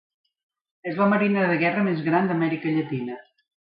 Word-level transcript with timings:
És 0.93 0.97
la 1.03 1.07
marina 1.13 1.45
de 1.53 1.61
guerra 1.67 1.87
més 1.91 2.05
gran 2.09 2.35
d'Amèrica 2.35 2.77
Llatina. 2.77 3.25